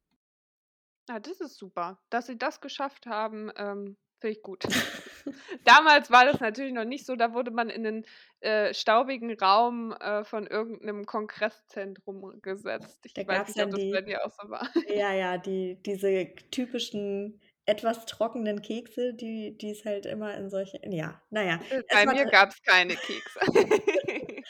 [1.09, 3.49] Ah, das ist super, dass sie das geschafft haben.
[3.55, 4.63] Ähm, Finde ich gut.
[5.65, 8.05] Damals war das natürlich noch nicht so, da wurde man in den
[8.39, 12.99] äh, staubigen Raum äh, von irgendeinem Kongresszentrum gesetzt.
[13.05, 14.67] Ich Da weiß nicht, ob das bei dir auch so war.
[14.87, 21.21] ja, ja, die diese typischen etwas trockenen Kekse, die es halt immer in solche ja,
[21.29, 23.39] na ja, Äh, es bei mir t gab's keine Kekse.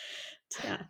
[0.50, 0.90] Tja.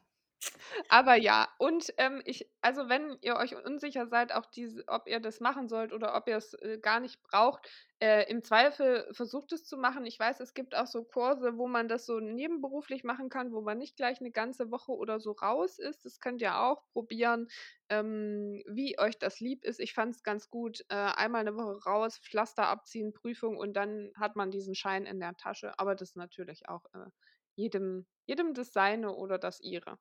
[0.89, 5.19] Aber ja, und, ähm, ich also, wenn ihr euch unsicher seid, auch diese ob ihr
[5.19, 7.67] das machen sollt oder ob ihr es äh, gar nicht braucht,
[7.99, 10.05] äh, im Zweifel versucht es zu machen.
[10.05, 13.61] Ich weiß, es gibt auch so Kurse, wo man das so nebenberuflich machen kann, wo
[13.61, 16.05] man nicht gleich eine ganze Woche oder so raus ist.
[16.05, 17.47] Das könnt ihr auch probieren,
[17.89, 19.79] ähm, wie euch das lieb ist.
[19.79, 24.11] Ich fand es ganz gut, äh, einmal eine Woche raus, Pflaster abziehen, Prüfung und dann
[24.15, 25.77] hat man diesen Schein in der Tasche.
[25.79, 27.09] Aber das ist natürlich auch, äh,
[27.55, 29.97] jedem jedem das Seine oder das Ihre.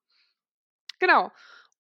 [1.00, 1.30] Genau.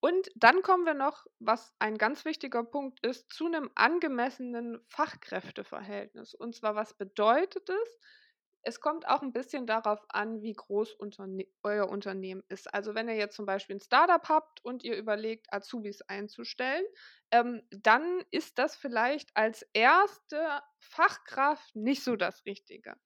[0.00, 6.34] Und dann kommen wir noch, was ein ganz wichtiger Punkt ist, zu einem angemessenen Fachkräfteverhältnis.
[6.34, 7.98] Und zwar, was bedeutet es?
[8.62, 12.72] Es kommt auch ein bisschen darauf an, wie groß Unterne euer Unternehmen ist.
[12.74, 16.84] Also, wenn ihr jetzt zum Beispiel ein Startup habt und ihr überlegt, Azubis einzustellen,
[17.30, 22.96] ähm, dann ist das vielleicht als erste Fachkraft nicht so das Richtige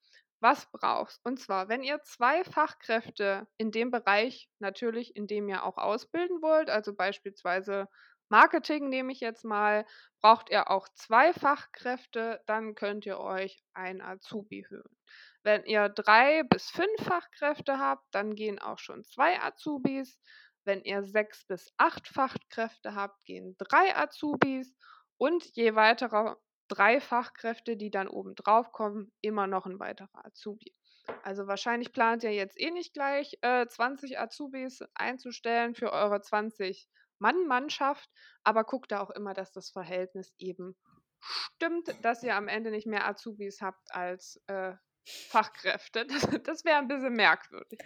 [0.41, 1.25] was brauchst.
[1.25, 6.43] Und zwar, wenn ihr zwei Fachkräfte in dem Bereich natürlich, in dem ihr auch ausbilden
[6.43, 7.89] wollt, also beispielsweise
[8.31, 9.85] Marketing nehme ich jetzt mal,
[10.21, 14.97] braucht ihr auch zwei Fachkräfte, dann könnt ihr euch ein Azubi hören.
[15.43, 20.21] Wenn ihr drei bis fünf Fachkräfte habt, dann gehen auch schon zwei Azubis.
[20.65, 24.73] Wenn ihr sechs bis acht Fachkräfte habt, gehen drei Azubis.
[25.17, 26.39] Und je weiterer
[26.71, 30.75] drei Fachkräfte, die dann oben drauf kommen, immer noch ein weiterer Azubi.
[31.23, 36.89] Also wahrscheinlich plant ihr jetzt eh nicht gleich äh, 20 Azubis einzustellen für eure 20
[37.19, 38.09] Mann-Mannschaft,
[38.45, 40.77] aber guckt da auch immer, dass das Verhältnis eben
[41.21, 44.73] stimmt, dass ihr am Ende nicht mehr Azubis habt als äh,
[45.05, 46.07] Fachkräfte.
[46.09, 47.81] Das, das wäre ein bisschen merkwürdig.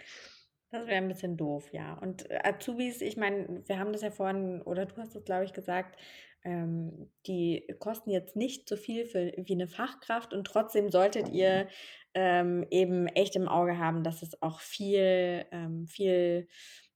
[0.71, 1.93] Das wäre ein bisschen doof, ja.
[1.95, 5.45] Und äh, Azubis, ich meine, wir haben das ja vorhin, oder du hast es, glaube
[5.45, 5.99] ich, gesagt,
[6.45, 11.67] ähm, die kosten jetzt nicht so viel für, wie eine Fachkraft und trotzdem solltet ihr
[12.13, 16.47] ähm, eben echt im Auge haben, dass es auch viel, ähm, viel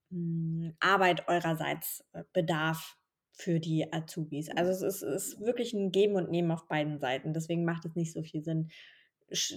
[0.09, 2.95] mh, hm, Arbeit eurerseits äh, bedarf
[3.31, 4.49] für die Azubis.
[4.55, 7.33] Also es ist, ist wirklich ein Geben und Nehmen auf beiden Seiten.
[7.33, 8.69] Deswegen macht es nicht so viel Sinn,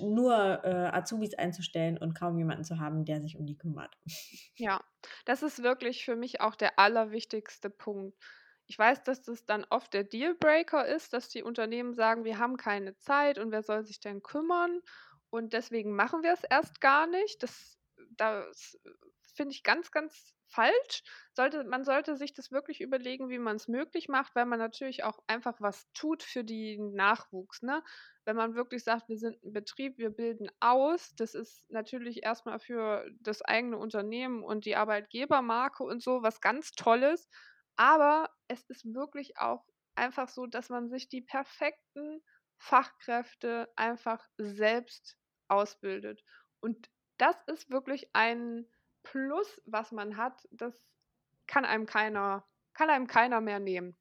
[0.00, 3.96] nur äh, Azubis einzustellen und kaum jemanden zu haben, der sich um die kümmert.
[4.55, 4.83] Ja,
[5.24, 8.16] das ist wirklich für mich auch der allerwichtigste Punkt.
[8.73, 12.57] Ich weiß, dass das dann oft der Dealbreaker ist, dass die Unternehmen sagen, wir haben
[12.57, 14.81] keine Zeit und wer soll sich denn kümmern?
[15.29, 17.43] Und deswegen machen wir es erst gar nicht.
[17.43, 17.79] Das,
[18.17, 18.81] das
[19.35, 21.03] finde ich ganz, ganz falsch.
[21.35, 25.05] Sollte, man sollte sich das wirklich überlegen, wie man es möglich macht, weil man natürlich
[25.05, 27.61] auch einfach was tut für den Nachwuchs.
[27.61, 27.83] Ne?
[28.25, 32.59] Wenn man wirklich sagt, wir sind ein Betrieb, wir bilden aus, das ist natürlich erstmal
[32.59, 37.29] für das eigene Unternehmen und die Arbeitgebermarke und so was ganz Tolles.
[37.83, 39.64] Aber es ist wirklich auch
[39.97, 42.23] einfach so, dass man sich die perfekten
[42.57, 45.18] Fachkräfte einfach selbst
[45.49, 46.23] ausbildet.
[46.61, 48.68] Und das ist wirklich ein
[49.03, 50.73] Plus, was man hat, das
[51.49, 53.97] kann einem keiner, kann einem keiner mehr nehmen.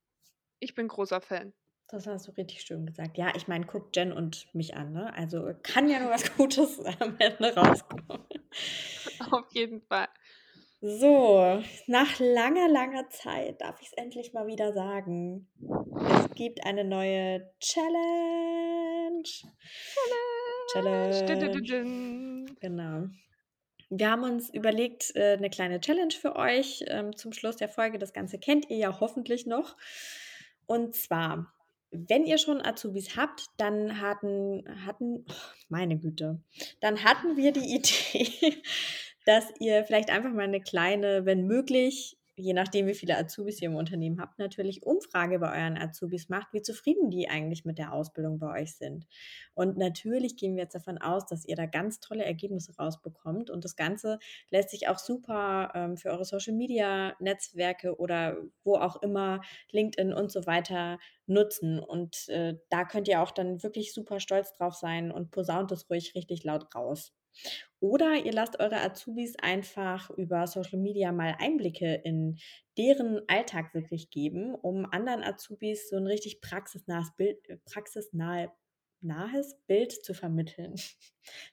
[0.60, 1.52] Ich bin großer Fan.
[1.88, 3.18] Das hast du richtig schön gesagt.
[3.18, 5.12] Ja, ich meine, guck Jen und mich an, ne?
[5.16, 8.28] Also, kann ja nur was Gutes am Ende rauskommen.
[9.32, 10.08] Auf jeden Fall.
[10.84, 15.48] So, nach langer, langer Zeit darf ich's endlich mal wieder sagen.
[16.26, 19.22] Es gibt eine neue Challenge.
[20.74, 21.26] Challenge.
[21.28, 22.46] Challenge.
[22.60, 23.10] Genau.
[23.92, 28.00] Wir haben uns überlegt, äh, 'ne kleine Challenge für euch, ähm, zum Schluss der Folge.
[28.00, 29.78] Das Ganze kennt ihr ja hoffentlich noch.
[30.66, 31.54] Und zwar,
[31.92, 35.34] wenn ihr schon Azubis habt, dann hatten hatten oh,
[35.70, 36.40] meine Güte,
[36.80, 38.64] dann hatten wir die Idee,
[39.26, 43.70] dass ihr vielleicht einfach mal 'ne kleine, wenn möglich, je nachdem, wie viele Azubis ihr
[43.70, 47.94] im Unternehmen habt, natürlich Umfrage bei euren Azubis macht, wie zufrieden die eigentlich mit der
[47.94, 49.06] Ausbildung bei euch sind.
[49.54, 53.50] Und natürlich gehen wir jetzt davon aus, dass ihr da ganz tolle Ergebnisse rausbekommt.
[53.52, 54.18] Und das Ganze
[54.50, 60.46] lässt sich auch super, ähm, für eure Social-Media-Netzwerke oder wo auch immer, LinkedIn und so
[60.48, 61.80] weiter, nutzen.
[61.80, 65.90] Und, äh, da könnt ihr auch dann wirklich super stolz drauf sein und posaunt es
[65.90, 67.12] ruhig richtig laut raus.
[67.80, 72.38] Oder ihr lasst eure Azubis einfach über Social Media mal Einblicke in
[72.78, 78.52] deren Alltag wirklich geben, um anderen Azubis so 'n richtig praxisnahes Bild äh, praxisnahe
[79.04, 80.76] nahes Bild zu vermitteln.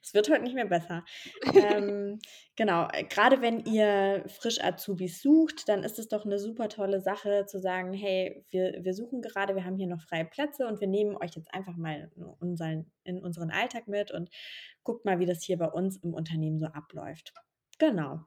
[0.02, 1.04] Es wird heute nicht mehr besser.
[1.54, 2.18] Ähm,
[2.56, 7.00] genau, äh, grade wenn ihr frisch Azubis sucht, dann ist es doch 'ne super tolle
[7.02, 10.80] Sache zu sagen: „Hey, wir wir suchen gerade, wir haben hier noch freie Plätze und
[10.80, 14.30] wir nehmen euch jetzt einfach mal in unseren in unseren Alltag mit und
[14.84, 17.34] guckt mal, wie das hier bei uns im Unternehmen so abläuft.“
[17.78, 18.20] Genau.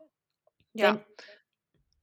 [0.79, 1.05] Wenn Ja.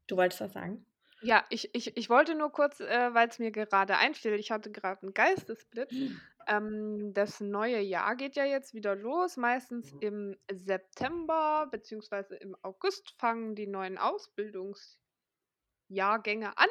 [0.09, 0.87] du wolltest was sagen?
[1.23, 5.03] Ja, ich ich ich wollte nur kurz, äh, weil's mir gerade einfiel, ich hatte grad
[5.03, 6.01] 'n Geistesblitz.
[6.49, 9.37] Ähm, das neue Jahr geht ja jetzt wieder los.
[9.37, 16.69] Meistens im September beziehungsweise im August fangen die neuen Ausbildungsjahrgänge an.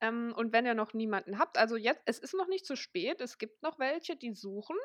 [0.00, 3.20] Ähm, und wenn ihr noch niemanden habt also jetzt es ist noch nicht zu spät.
[3.20, 4.76] Es gibt noch welche, die suchen.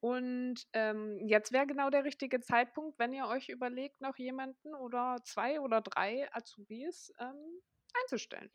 [0.00, 5.16] Und, ähm, jetzt wäre genau der richtige Zeitpunkt, wenn ihr euch überlegt, noch jemanden oder
[5.24, 7.60] 2 oder 3 Azubis, ähm,
[8.02, 8.50] einzustellen.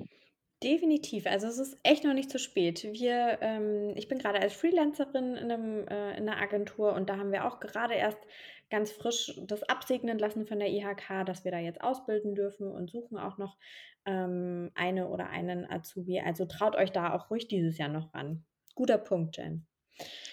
[0.64, 1.26] Definitiv.
[1.26, 2.84] Also, es ist echt noch nicht zu spät.
[2.84, 7.18] Wir ähm, ich bin grade als Freelancerin in 'nem äh, in 'ner Agentur und da
[7.18, 8.20] haben wir auch gerade erst
[8.70, 12.92] ganz frisch das absegnen lassen von der IHK, dass wir da jetzt ausbilden dürfen und
[12.92, 13.58] suchen auch noch,
[14.06, 16.20] ähm, eine oder einen Azubi.
[16.22, 18.46] Also, traut euch da auch ruhig dieses Jahr noch ran.
[18.76, 19.66] Guter Punkt, Jen.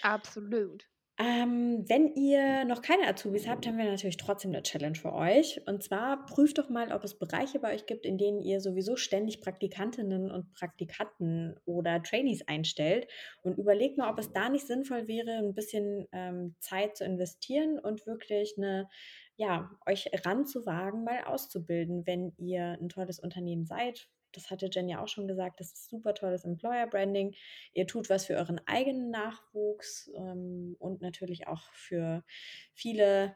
[0.03, 0.85] Absolut.
[1.21, 5.59] Ähm, wenn ihr noch keine Azubis habt, haben wir natürlich trotzdem 'ne Challenge für euch.
[5.67, 8.95] Und zwar prüft doch mal, ob es Bereiche bei euch gibt, in denen ihr sowieso
[8.95, 13.07] ständig Praktikantinnen und Praktikanten oder Trainees einstellt
[13.43, 17.79] und überlegt mal, ob es da nicht sinnvoll wäre, 'n bisschen, ähm, Zeit zu investieren
[17.79, 18.87] und wirklich 'ne
[19.35, 24.07] ja, euch ranzuwagen, mal auszubilden, wenn ihr 'n tolles Unternehmen seid.
[24.33, 27.35] Das hatte Jen ja auch schon gesagt, das ist super tolles Employer Branding.
[27.73, 32.23] Ihr tut was für euren eigenen Nachwuchs, ähm, und natürlich auch für
[32.73, 33.35] viele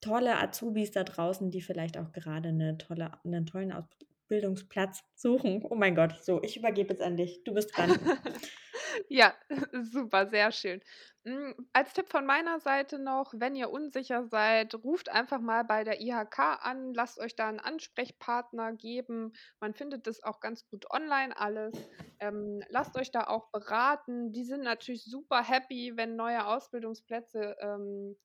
[0.00, 5.64] tolle Azubis da draußen, die vielleicht auch gerade 'ne tolle 'nen tollen Ausbildungsplatz suchen.
[5.68, 7.42] Oh mein Gott, so, ich übergebe jetzt an dich.
[7.44, 7.98] Du bist dran.
[9.08, 9.34] Ja,
[9.82, 10.80] super, sehr schön.
[11.24, 15.84] Hm, als Tipp von meiner Seite noch, wenn ihr unsicher seid, ruft einfach mal bei
[15.84, 19.32] der IHK an, lasst euch da 'n Ansprechpartner geben.
[19.60, 21.88] Man findet das auch ganz gut online alles.
[22.20, 24.32] Ähm, lasst euch da auch beraten.
[24.32, 28.16] Die sind natürlich super happy, wenn neue Ausbildungsplätze, ähm,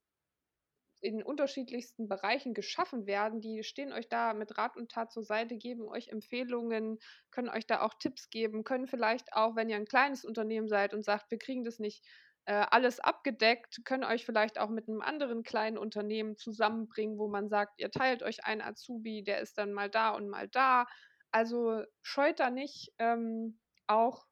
[1.00, 3.40] in unterschiedlichsten Bereichen geschaffen werden.
[3.40, 6.98] Die stehen euch da mit Rat und Tat zur Seite, geben euch Empfehlungen,
[7.30, 10.94] können euch da auch Tipps geben, können vielleicht auch, wenn ihr 'n kleines Unternehmen seid
[10.94, 12.04] und sagt: „Wir kriegen das nicht,
[12.46, 17.48] äh, alles abgedeckt“, können euch vielleicht auch mit 'nem anderen kleinen Unternehmen zusammenbringen, wo man
[17.48, 20.86] sagt, ihr teilt euch einen Azubi, der ist dann mal da und mal da.
[21.32, 24.26] Also, scheut da nicht, ähm, auch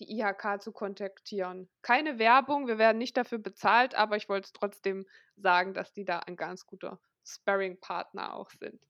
[0.00, 1.68] die IHK zu kontaktieren.
[1.82, 5.06] Keine Werbung, wir werden nicht dafür bezahlt, aber ich wollte trotzdem
[5.36, 8.80] sagen, dass die da ein ganz guter Sparringpartner auch sind.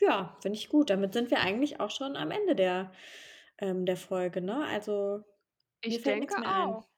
[0.00, 0.90] Ja, finde ich gut.
[0.90, 2.92] Damit sind wir eigentlich auch schon am Ende der
[3.58, 4.64] ähm, der Folge, ne?
[4.66, 5.24] Also,
[5.82, 6.76] Ich denke mehr ein.
[6.76, 6.88] auch.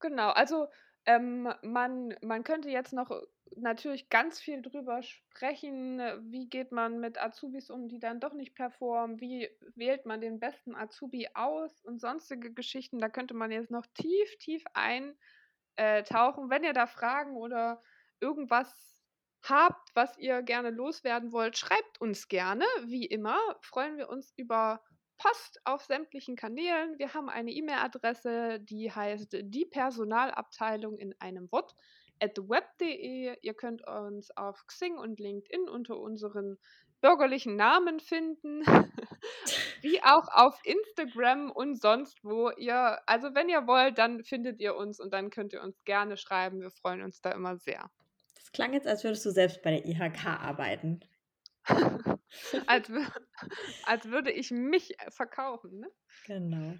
[0.00, 0.66] Genau, also,
[1.06, 3.10] ähm, man man könnte jetzt noch
[3.56, 5.98] natürlich ganz viel drüber sprechen,
[6.30, 9.20] wie geht man mit Azubis um, die dann doch nicht performen?
[9.20, 12.98] Wie wählt man den besten Azubi aus und sonstige Geschichten.
[12.98, 15.16] Da könnte man jetzt noch tief, tief ein
[15.76, 16.02] äh.
[16.02, 17.82] Wenn ihr da Fragen oder
[18.20, 19.02] irgendwas
[19.42, 22.64] habt, was ihr gerne loswerden wollt, schreibt uns gerne.
[22.84, 24.82] Wie immer freuen wir uns über
[25.18, 26.98] Post auf sämtlichen Kanälen.
[26.98, 31.74] Wir haben eine E-Mail-Adresse, die heißt diepersonalabteilung in einem Wort
[32.22, 33.36] @web.de.
[33.40, 36.58] Ihr könnt uns auf Xing und LinkedIn unter unseren
[37.00, 38.62] bürgerlichen Namen finden.
[39.82, 42.50] wie auch auf Instagram und sonst wo.
[42.50, 46.16] Ihr, also wenn ihr wollt, dann findet ihr uns und dann könnt ihr uns gerne
[46.16, 46.60] schreiben.
[46.60, 47.90] Wir freuen uns da immer sehr.
[48.36, 51.00] Das klang jetzt, als würdest du selbst bei der IHK arbeiten.
[52.66, 52.90] als,
[53.84, 55.90] als würde ich mich verkaufen, ne?
[56.26, 56.74] Genau.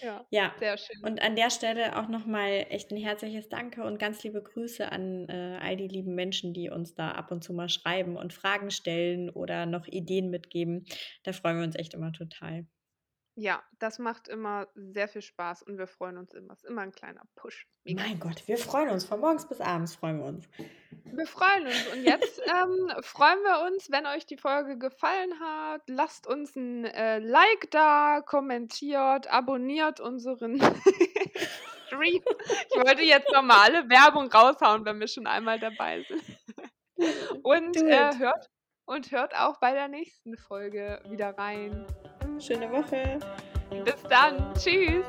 [0.00, 0.98] Ja, Ja, sehr schön.
[1.02, 5.28] und an der Stelle auch nochmal echt ein herzliches Danke und ganz liebe Grüße an
[5.28, 8.70] äh, all die lieben Menschen, die uns da ab und zu mal schreiben und Fragen
[8.70, 10.84] stellen oder noch Ideen mitgeben.
[11.22, 12.66] Da freuen wir uns echt immer total.
[13.36, 16.52] Ja, das macht immer sehr viel Spaß und wir freuen uns immer.
[16.52, 17.66] Es ist immer ein kleiner Push.
[17.82, 18.02] Mega.
[18.04, 19.04] Mein Gott, wir freuen uns.
[19.04, 20.48] Von morgens bis abends freuen wir uns.
[21.04, 21.86] Wir freuen uns.
[21.92, 25.82] Und jetzt ähm, freuen wir uns, wenn euch die Folge gefallen hat.
[25.88, 30.60] Lasst uns ein äh, Like da, kommentiert, abonniert unseren
[31.86, 32.22] Stream.
[32.70, 36.22] Ich wollte jetzt normale Werbung raushauen, wenn wir schon einmal dabei sind.
[37.42, 38.48] Und äh, hört
[38.86, 41.86] und hört auch bei der nächsten Folge wieder rein.
[42.40, 43.18] Schöne Woche.
[43.84, 44.52] Bis dann.
[44.54, 45.04] Tschüss.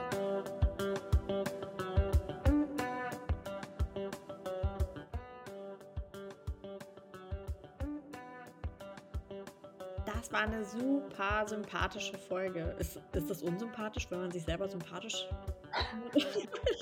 [10.05, 12.75] Das war eine super sympathische Folge.
[12.79, 15.27] Ist, ist das unsympathisch, wenn man sich selber sympathisch
[16.15, 16.25] Ich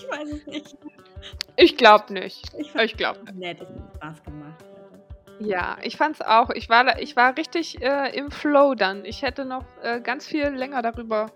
[0.09, 0.77] weiß es nicht.
[1.55, 2.53] Ich glaube nicht.
[2.57, 3.35] Ich Ich glaube nicht.
[3.35, 4.63] nett, hat Spaß gemacht.
[5.39, 6.49] Ja, ich fand's auch.
[6.51, 9.03] Ich war, ich war richtig äh, im Flow dann.
[9.05, 11.31] Ich hätte noch äh, ganz viel länger darüber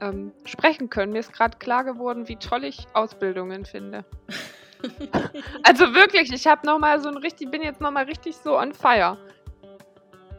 [0.00, 1.12] ähm, sprechen können.
[1.12, 4.04] Mir ist gerade klar geworden, wie toll ich Ausbildungen finde.
[5.64, 8.56] Also wirklich, ich habe noch mal so ein richtig, bin jetzt noch mal richtig so
[8.56, 9.18] on fire.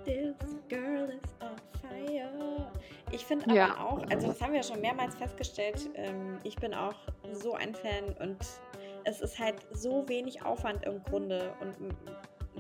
[0.05, 0.33] This
[0.69, 2.71] girl is on fire.
[3.11, 3.77] Ich finde aber Ja.
[3.83, 6.95] auch, also das haben wir schon mehrmals festgestellt, ähm, ich bin auch
[7.33, 8.37] so ein Fan und
[9.03, 11.75] es ist halt so wenig Aufwand im Grunde und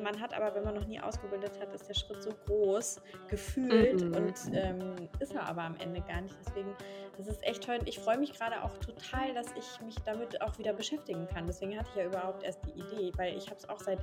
[0.01, 4.01] man hat aber, wenn man noch nie ausgebildet hat, ist der Schritt so groß gefühlt
[4.01, 4.15] Mhm.
[4.15, 6.35] und ähm, ist er aber am Ende gar nicht.
[6.45, 6.75] Deswegen,
[7.17, 7.79] das ist echt toll.
[7.85, 11.45] Ich freue mich gerade auch total, dass ich mich damit auch wieder beschäftigen kann.
[11.47, 13.99] Deswegen hatte ich ja überhaupt erst die Idee, weil ich habe es auch seit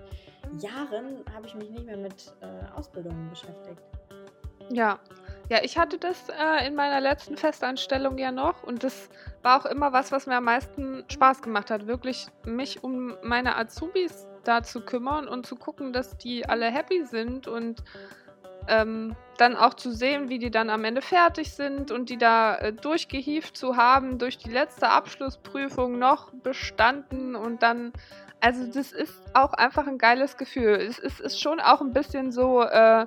[0.61, 3.83] Jahren, habe ich mich nicht mehr mit äh, Ausbildungen beschäftigt.
[4.71, 4.99] Ja.
[5.49, 9.09] Ja, ich hatte das äh, in meiner letzten Festanstellung ja noch und das
[9.43, 13.55] war auch immer was, was mir am meisten Spaß gemacht hat, wirklich mich um meine
[13.57, 17.83] Azubis da zu kümmern und zu gucken, dass die alle happy sind und
[18.69, 22.57] ähm, dann auch zu sehen, wie die dann am Ende fertig sind und die da
[22.57, 27.93] äh, durchgehieft zu haben, durch die letzte Abschlussprüfung noch bestanden und dann,
[28.41, 30.75] also das ist auch einfach ein geiles Gefühl.
[30.75, 33.07] Es ist, ist schon auch ein bisschen so, äh,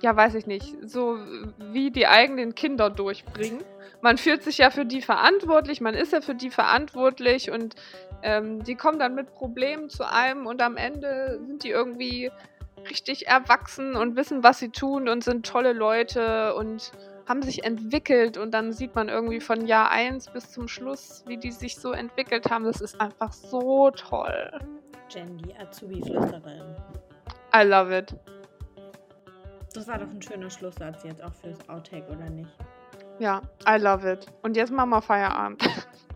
[0.00, 1.18] ja, weiß ich nicht, so
[1.58, 3.62] wie die eigenen Kinder durchbringen.
[4.00, 7.74] Man fühlt sich ja für die verantwortlich, man ist ja für die verantwortlich und
[8.22, 12.30] ähm, die kommen dann mit Problemen zu einem und am Ende sind die irgendwie
[12.88, 16.92] richtig erwachsen und wissen, was sie tun und sind tolle Leute und
[17.28, 21.36] haben sich entwickelt und dann sieht man irgendwie von Jahr 1 bis zum Schluss, wie
[21.36, 22.64] die sich so entwickelt haben.
[22.64, 24.50] Das ist einfach so toll.
[25.10, 26.76] Jen, die Azubi-Flüsterin.
[27.54, 28.14] I love it.
[29.74, 32.50] Das war doch ein schöner Schlusssatz jetzt auch fürs Outtake, oder nicht?
[33.18, 34.26] Ja, I love it.
[34.42, 35.62] Und jetzt machen wir Feierabend.